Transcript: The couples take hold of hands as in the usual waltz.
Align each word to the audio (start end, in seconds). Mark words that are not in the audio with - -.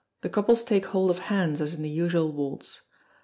The 0.21 0.29
couples 0.29 0.63
take 0.63 0.87
hold 0.87 1.11
of 1.11 1.19
hands 1.29 1.61
as 1.61 1.75
in 1.75 1.83
the 1.83 1.87
usual 1.89 2.31
waltz. 2.31 2.81